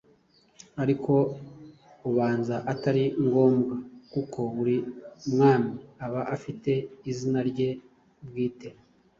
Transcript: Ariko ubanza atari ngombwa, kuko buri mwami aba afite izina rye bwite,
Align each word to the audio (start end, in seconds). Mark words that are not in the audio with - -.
Ariko 0.81 1.13
ubanza 2.09 2.55
atari 2.71 3.03
ngombwa, 3.25 3.75
kuko 4.11 4.39
buri 4.55 4.77
mwami 5.31 5.71
aba 6.05 6.21
afite 6.35 6.71
izina 7.11 7.39
rye 7.49 7.69
bwite, 8.27 8.69